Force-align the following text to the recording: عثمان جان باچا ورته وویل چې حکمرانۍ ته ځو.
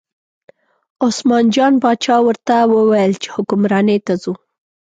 عثمان 1.07 1.45
جان 1.57 1.73
باچا 1.83 2.15
ورته 2.25 2.55
وویل 2.75 3.11
چې 3.21 3.27
حکمرانۍ 3.35 3.97
ته 4.05 4.13
ځو. 4.21 4.33